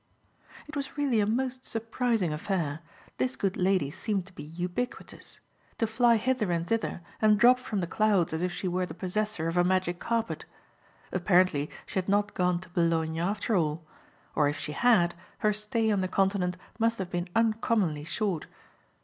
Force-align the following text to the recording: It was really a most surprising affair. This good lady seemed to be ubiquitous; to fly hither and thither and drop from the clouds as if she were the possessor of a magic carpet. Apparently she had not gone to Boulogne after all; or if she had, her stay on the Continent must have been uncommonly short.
It 0.67 0.75
was 0.75 0.97
really 0.97 1.19
a 1.19 1.27
most 1.27 1.63
surprising 1.63 2.33
affair. 2.33 2.79
This 3.19 3.35
good 3.35 3.55
lady 3.55 3.91
seemed 3.91 4.25
to 4.25 4.33
be 4.33 4.41
ubiquitous; 4.41 5.39
to 5.77 5.85
fly 5.85 6.15
hither 6.17 6.51
and 6.51 6.65
thither 6.65 7.01
and 7.21 7.39
drop 7.39 7.59
from 7.59 7.81
the 7.81 7.85
clouds 7.85 8.33
as 8.33 8.41
if 8.41 8.51
she 8.51 8.67
were 8.67 8.87
the 8.87 8.95
possessor 8.95 9.47
of 9.47 9.57
a 9.57 9.63
magic 9.63 9.99
carpet. 9.99 10.45
Apparently 11.11 11.69
she 11.85 11.99
had 11.99 12.09
not 12.09 12.33
gone 12.33 12.59
to 12.61 12.69
Boulogne 12.69 13.19
after 13.19 13.55
all; 13.55 13.83
or 14.33 14.49
if 14.49 14.57
she 14.57 14.71
had, 14.71 15.13
her 15.37 15.53
stay 15.53 15.91
on 15.91 16.01
the 16.01 16.07
Continent 16.07 16.57
must 16.79 16.97
have 16.97 17.11
been 17.11 17.29
uncommonly 17.35 18.03
short. 18.03 18.47